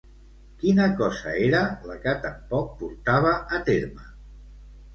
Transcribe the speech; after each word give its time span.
Quina 0.61 0.87
cosa 1.01 1.33
era 1.49 1.59
la 1.91 1.99
que 2.07 2.15
tampoc 2.25 2.73
portava 2.81 3.37
a 3.37 3.63
terme? 3.71 4.13